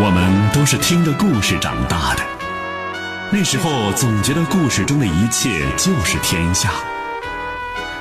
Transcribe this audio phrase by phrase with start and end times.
[0.00, 2.22] 我们都是听着故事长大的，
[3.32, 6.70] 那时候总觉得故事中的一切就是天下，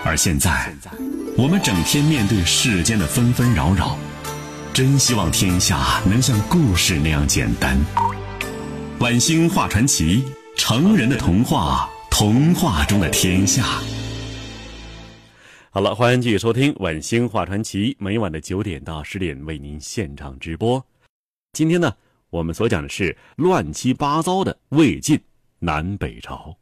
[0.06, 0.72] 而现在，
[1.36, 3.98] 我们整天面对世间的纷纷扰扰，
[4.74, 7.76] 真希望天下能像故事那样简单。
[9.00, 10.24] 晚星画传奇，
[10.56, 13.64] 成人的童话，童话中的天下。
[15.72, 20.86] 好了，欢迎继续收听晚星画传奇，每晚的九点到十点为您现场直播。
[21.58, 21.92] 今天呢，
[22.30, 25.20] 我们所讲的是乱七八糟的魏晋
[25.58, 26.56] 南北朝。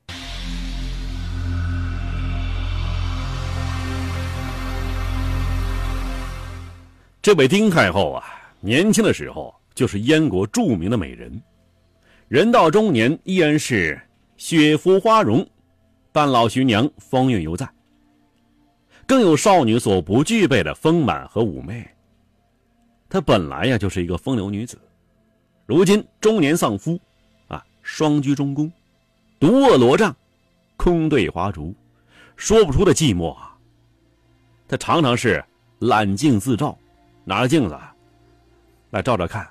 [7.21, 8.23] 这位丁太后啊，
[8.61, 11.43] 年轻的时候就是燕国著名的美人，
[12.29, 14.01] 人到中年依然是
[14.37, 15.45] 雪肤花容，
[16.13, 17.69] 半老徐娘风韵犹在，
[19.05, 21.85] 更有少女所不具备的丰满和妩媚。
[23.09, 24.77] 她本来呀就是一个风流女子，
[25.65, 26.99] 如今中年丧夫，
[27.47, 28.71] 啊，双居中宫，
[29.39, 30.15] 独卧罗帐，
[30.75, 31.73] 空对花烛，
[32.35, 33.55] 说不出的寂寞啊。
[34.67, 35.43] 她常常是
[35.79, 36.77] 揽镜自照，
[37.23, 37.77] 拿着镜子
[38.89, 39.47] 来照照看，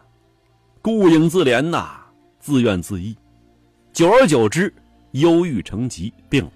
[0.83, 2.00] 顾影自怜呐，
[2.41, 3.17] 自怨自艾，
[3.93, 4.75] 久而久之，
[5.12, 6.53] 忧郁成疾，病了。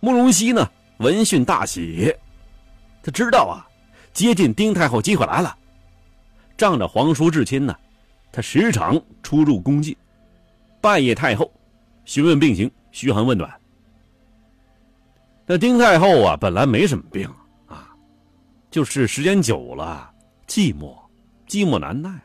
[0.00, 2.14] 慕容熙呢，闻讯大喜，
[3.02, 3.68] 他知道啊。
[4.14, 5.54] 接近丁太后机会来了，
[6.56, 7.76] 仗着皇叔至亲呢，
[8.30, 9.94] 他时常出入宫禁，
[10.80, 11.52] 拜谒太后，
[12.04, 13.52] 询问病情，嘘寒问暖。
[15.44, 17.28] 那丁太后啊，本来没什么病
[17.66, 17.88] 啊，
[18.70, 20.08] 就是时间久了，
[20.46, 20.96] 寂寞，
[21.48, 22.18] 寂寞难耐。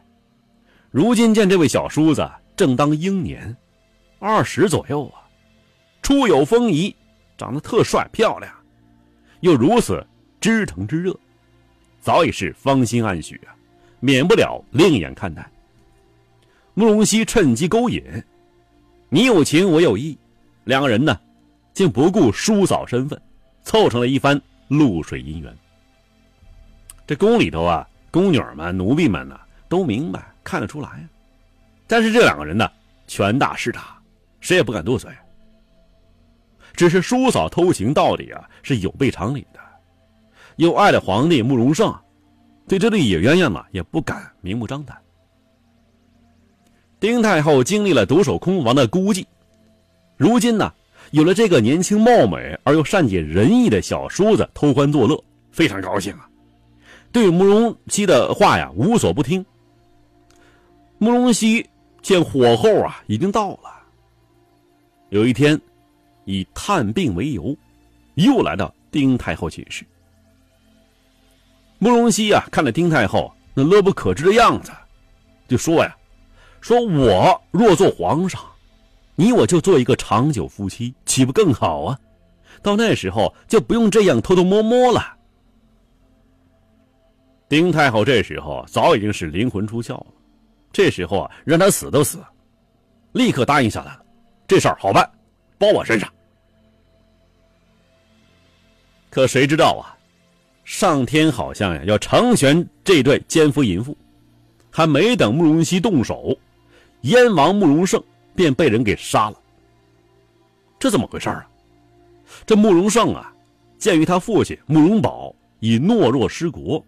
[0.91, 3.57] 如今见这位小叔子正当英年，
[4.19, 5.25] 二十左右啊，
[6.03, 6.95] 初有风仪，
[7.35, 8.53] 长得特帅漂亮，
[9.39, 10.05] 又如此
[10.39, 11.19] 知疼之热。
[12.01, 13.55] 早已是芳心暗许啊，
[13.99, 15.49] 免不了另眼看待。
[16.73, 18.01] 慕容熙趁机勾引，
[19.09, 20.17] 你有情我有意，
[20.63, 21.19] 两个人呢，
[21.73, 23.21] 竟不顾叔嫂身份，
[23.63, 25.53] 凑成了一番露水姻缘。
[27.05, 29.37] 这宫里头啊，宫女们、奴婢们呢，
[29.67, 31.05] 都明白看得出来
[31.85, 32.71] 但是这两个人呢，
[33.07, 33.99] 权大势大，
[34.39, 35.11] 谁也不敢多嘴。
[36.75, 39.59] 只是叔嫂偷情到底啊，是有悖常理的。
[40.59, 41.97] 又爱的皇帝慕容胜，
[42.67, 44.97] 对这对野鸳鸯嘛，也不敢明目张胆。
[46.99, 49.25] 丁太后经历了独守空房的孤寂，
[50.17, 50.69] 如今呢，
[51.11, 56.29] 有了这个年轻貌美而又善解人意的小叔子偷欢作乐，非常高兴啊！
[57.13, 59.45] 对慕容熙的话呀，无所不听。
[60.97, 61.65] 慕容熙
[62.01, 63.71] 见火候啊已经到了，
[65.07, 65.57] 有一天，
[66.25, 67.55] 以探病为由，
[68.15, 69.85] 又来到丁太后寝室。
[71.79, 74.71] 慕容熙呀，看了丁太后那乐不可支的样子，
[75.47, 75.95] 就说呀
[76.59, 78.41] ：“说我若做皇上，
[79.15, 81.97] 你我就做一个长久夫妻，岂不更好啊？
[82.61, 85.15] 到那时候就不用这样偷偷摸摸了。”
[87.47, 90.07] 丁太后这时候早已经是灵魂出窍了，
[90.71, 92.19] 这时候啊，让他死都死，
[93.13, 94.03] 立刻答应下来了。
[94.47, 95.09] 这事儿好办，
[95.57, 96.11] 包我身上。
[99.09, 99.97] 可谁知道啊？
[100.69, 103.97] 上天好像呀要成全这对奸夫淫妇，
[104.69, 106.37] 还没等慕容熙动手，
[107.01, 108.01] 燕王慕容胜
[108.35, 109.41] 便被人给杀了。
[110.77, 111.49] 这怎么回事啊？
[112.45, 113.33] 这慕容胜啊，
[113.79, 116.85] 鉴于他父亲慕容宝已懦弱失国，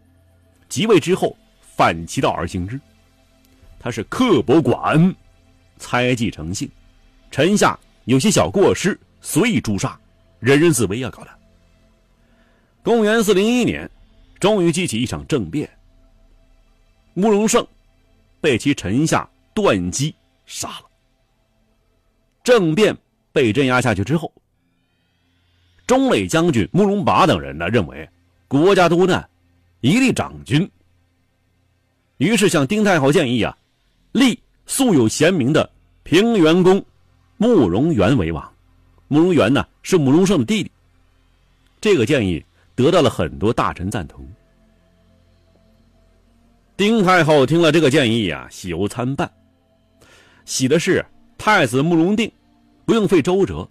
[0.69, 2.80] 即位之后反其道而行之，
[3.80, 5.13] 他是刻薄寡恩，
[5.80, 6.69] 猜忌成性，
[7.31, 10.00] 臣下有些小过失，随意诛杀，
[10.40, 11.41] 人人自危啊搞的。
[12.84, 13.90] 公元四零一年，
[14.40, 15.69] 终于激起一场政变。
[17.14, 17.66] 慕容胜
[18.40, 20.16] 被其臣下段姬
[20.47, 20.86] 杀了。
[22.44, 22.97] 政变
[23.31, 24.34] 被镇压下去之后，
[25.86, 28.09] 中磊将军慕容拔等人呢认为
[28.47, 29.30] 国家多难，
[29.81, 30.68] 一力长君。
[32.18, 33.56] 于是向丁太后建议啊，
[34.12, 35.69] 立素有贤名的
[36.01, 36.83] 平原公
[37.38, 38.51] 慕容元为王。
[39.07, 40.72] 慕容元呢是慕容胜的弟弟。
[41.80, 42.44] 这个建议。
[42.81, 44.28] 得到了很多大臣赞同。
[46.75, 49.31] 丁太后听了这个建议啊，喜忧参半。
[50.45, 51.06] 喜的是
[51.38, 52.31] 太子慕容定
[52.86, 53.69] 不用费周折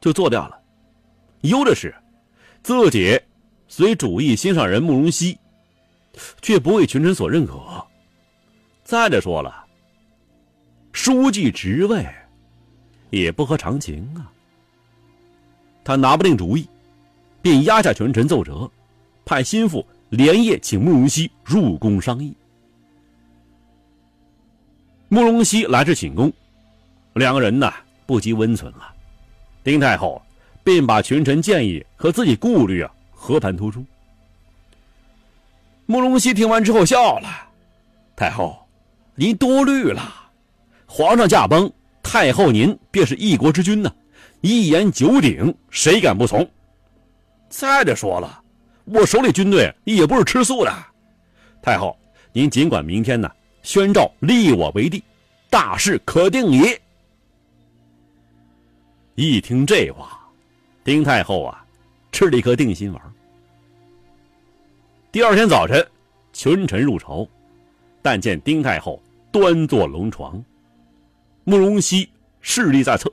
[0.00, 0.56] 就做掉了；
[1.40, 1.92] 忧的是
[2.62, 3.20] 自己
[3.66, 5.36] 随主意心上人慕容熙，
[6.40, 7.60] 却不为群臣所认可。
[8.84, 9.64] 再者说了，
[10.92, 12.06] 书记职位
[13.10, 14.30] 也不合常情啊，
[15.82, 16.68] 他拿不定主意。
[17.44, 18.70] 便压下权臣奏折，
[19.22, 22.34] 派心腹连夜请慕容熙入宫商议。
[25.08, 26.32] 慕容熙来至寝宫，
[27.12, 27.70] 两个人呢
[28.06, 28.94] 不及温存了。
[29.62, 30.22] 丁太后
[30.62, 33.84] 便把群臣建议和自己顾虑啊和盘托出。
[35.84, 37.28] 慕容熙听完之后笑了
[38.16, 38.56] ：“太后，
[39.14, 40.30] 您多虑了。
[40.86, 41.70] 皇上驾崩，
[42.02, 43.94] 太后您便是一国之君呢，
[44.40, 46.48] 一言九鼎，谁敢不从？
[47.56, 48.42] 再者说了，
[48.84, 50.74] 我手里军队也不是吃素的。
[51.62, 51.96] 太后，
[52.32, 53.30] 您尽管明天呢
[53.62, 55.00] 宣诏立我为帝，
[55.48, 56.76] 大事可定矣。”
[59.14, 60.18] 一听这话，
[60.82, 61.64] 丁太后啊，
[62.10, 63.00] 吃了一颗定心丸。
[65.12, 65.86] 第二天早晨，
[66.32, 67.24] 群臣入朝，
[68.02, 70.44] 但见丁太后端坐龙床，
[71.44, 72.10] 慕容熙
[72.40, 73.08] 势力在侧，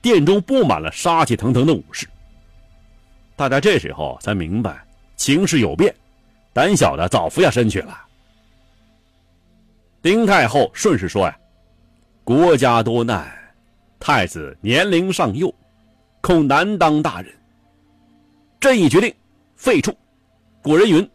[0.00, 2.06] 殿中布满了杀气腾腾的武士。
[3.36, 4.82] 大家这时候才明白
[5.14, 5.94] 情势有变，
[6.54, 8.00] 胆小的早服下身去了。
[10.00, 11.38] 丁太后顺势说：“呀，
[12.24, 13.30] 国家多难。”
[14.00, 15.52] 太子年龄尚幼，
[16.20, 17.32] 恐难当大人。
[18.60, 19.12] 朕已决定
[19.56, 19.94] 废黜。
[20.62, 21.10] 古人云：“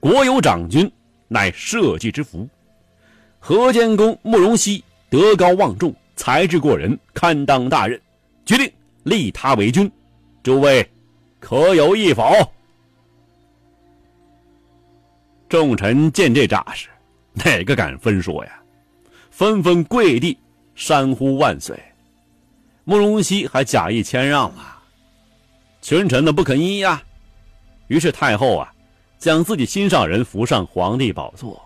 [0.00, 0.90] 国有长君，
[1.28, 2.48] 乃社稷之福。”
[3.38, 8.00] 河间公慕容熙德高望重，才智过人，堪当大任，
[8.44, 8.70] 决定
[9.04, 9.90] 立他为君。
[10.42, 10.86] 诸位
[11.44, 12.24] 可有一否？
[15.46, 16.88] 众臣见这架势，
[17.34, 18.62] 哪个敢分说呀？
[19.30, 20.38] 纷纷跪地。
[20.74, 21.78] 山呼万岁！
[22.82, 24.82] 慕容熙还假意谦让了，
[25.80, 27.00] 群臣呢不肯依呀。
[27.88, 28.72] 于是太后啊，
[29.18, 31.62] 将自己心上人扶上皇帝宝座。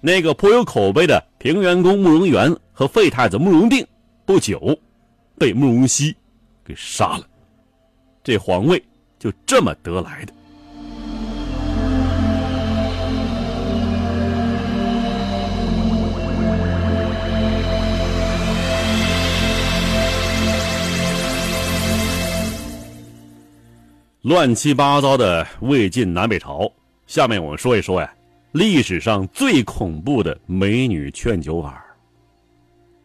[0.00, 3.86] 那个颇有口碑的平原公慕容元和废太子慕容定，
[4.24, 4.76] 不久
[5.38, 6.16] 被慕容熙
[6.64, 7.28] 给杀了。
[8.24, 8.82] 这皇位
[9.18, 10.32] 就这么得来的。
[24.22, 26.70] 乱七八糟的魏晋南北朝，
[27.08, 28.14] 下面我们说一说呀，
[28.52, 31.84] 历史上最恐怖的美女劝酒法。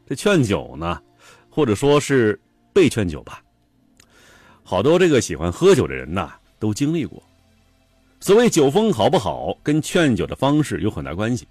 [0.08, 1.02] 这劝酒呢，
[1.50, 2.40] 或者说是
[2.72, 3.42] 被劝酒吧，
[4.70, 6.30] 好多这个喜欢喝酒的人呐，
[6.60, 7.24] 都经历过。
[8.20, 11.48] 所谓酒风好不好，跟劝酒的方式有很大关系。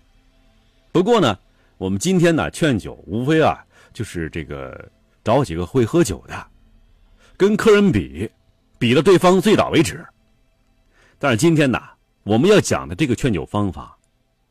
[0.92, 1.38] 不过呢，
[1.78, 3.64] 我们今天呢劝酒，无非啊
[3.94, 4.92] 就是这个
[5.24, 6.46] 找几个会喝酒的，
[7.38, 8.30] 跟客人比。
[8.78, 10.04] 比到对方醉倒为止。
[11.18, 11.80] 但是今天呢，
[12.22, 13.96] 我们要讲的这个劝酒方法，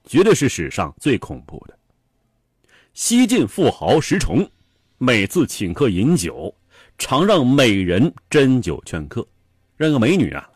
[0.05, 1.77] 绝对是史上最恐怖的。
[2.95, 4.49] 西晋富豪石崇，
[4.97, 6.51] 每次请客饮酒，
[6.97, 9.25] 常让美人斟酒劝客，
[9.77, 10.49] 让个美女啊，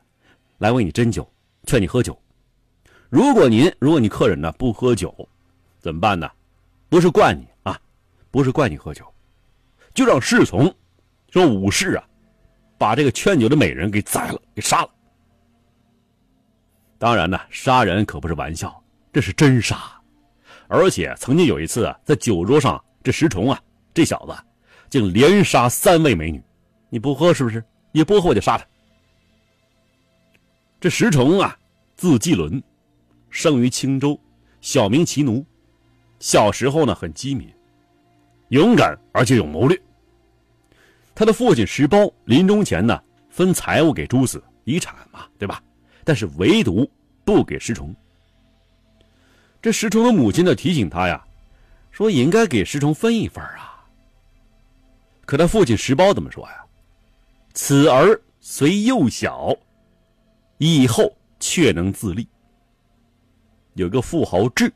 [0.57, 1.30] 来为你斟酒，
[1.65, 2.19] 劝你喝酒。
[3.09, 5.13] 如果您，如果你客人呢不喝酒，
[5.80, 6.30] 怎么办呢？
[6.89, 7.80] 不是怪你啊，
[8.31, 9.06] 不是怪你喝酒，
[9.94, 10.74] 就让侍从，
[11.30, 12.03] 说武士啊。
[12.77, 14.89] 把这个劝酒的美人给宰了，给杀了。
[16.97, 18.81] 当然呢，杀人可不是玩笑，
[19.12, 19.77] 这是真杀。
[20.69, 23.62] 而且曾经有一次啊，在酒桌上，这石崇啊，
[23.94, 24.33] 这小子
[24.89, 26.41] 竟连杀三位美女。
[26.89, 27.63] 你不喝是不是？
[27.91, 28.65] 你不喝我就杀他。
[30.80, 31.57] 这石崇啊，
[31.95, 32.62] 字季伦，
[33.30, 34.19] 生于青州，
[34.62, 35.45] 小名齐奴。
[36.19, 37.52] 小时候呢，很机敏，
[38.49, 39.80] 勇敢而且有谋略。
[41.14, 45.61] 他的父亲石苞临终前呢，分财物给诸子，遗产嘛，对吧？
[46.04, 46.90] 但是唯独
[47.23, 47.94] 不给石崇。
[49.61, 51.21] 这石崇的母亲呢，提醒他呀，
[51.92, 53.69] 说应该给石崇分一份啊。
[55.30, 56.66] 可他父亲石苞怎么说呀？
[57.54, 59.56] 此儿虽幼小，
[60.57, 62.28] 以后却能自立。
[63.76, 64.74] 有个富豪志，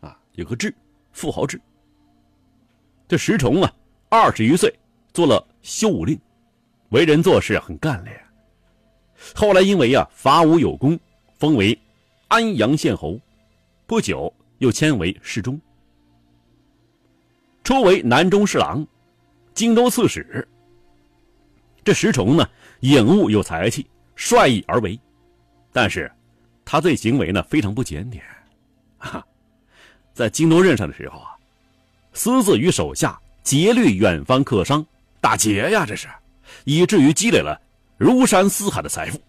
[0.00, 0.74] 啊，有个志，
[1.12, 1.60] 富豪志。
[3.06, 3.72] 这石崇啊，
[4.08, 4.76] 二十余岁。
[5.12, 6.20] 做了修武令，
[6.88, 8.20] 为人做事很干练。
[9.32, 10.98] 后来因为啊伐吴有功，
[11.38, 11.78] 封为
[12.26, 13.16] 安阳县侯，
[13.86, 15.56] 不久又迁为侍中。
[17.62, 18.84] 初为南中侍郎，
[19.58, 20.46] 荆州刺史。
[21.82, 22.48] 这石崇呢，
[22.78, 23.84] 颖悟有才气，
[24.14, 24.96] 率意而为，
[25.72, 26.08] 但是
[26.64, 28.22] 他这行为呢非常不检点。
[28.98, 29.26] 哈，
[30.14, 31.34] 在荆州任上的时候啊，
[32.12, 34.86] 私自与手下劫掠远方客商。
[35.20, 35.84] 打劫呀！
[35.84, 36.06] 这是，
[36.62, 37.60] 以至于积累了
[37.96, 39.20] 如山似海的财富。